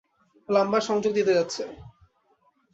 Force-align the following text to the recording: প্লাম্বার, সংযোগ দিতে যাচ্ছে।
প্লাম্বার, 0.49 0.81
সংযোগ 0.81 1.11
দিতে 1.13 1.31
যাচ্ছে। 1.33 1.63